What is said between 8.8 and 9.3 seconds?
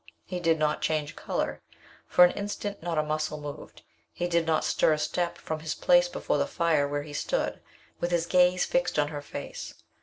on her